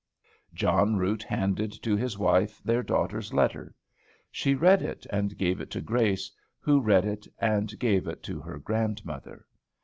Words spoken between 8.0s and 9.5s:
it to her grandmother.